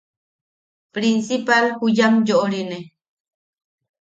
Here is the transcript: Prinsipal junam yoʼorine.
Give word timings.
Prinsipal 0.93 1.65
junam 1.81 2.15
yoʼorine. 2.27 2.77